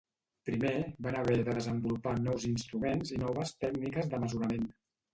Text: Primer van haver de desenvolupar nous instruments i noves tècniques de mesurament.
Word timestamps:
Primer 0.49 0.71
van 1.07 1.17
haver 1.19 1.35
de 1.41 1.53
desenvolupar 1.59 2.15
nous 2.23 2.49
instruments 2.55 3.15
i 3.19 3.23
noves 3.27 3.57
tècniques 3.63 4.15
de 4.17 4.27
mesurament. 4.29 4.71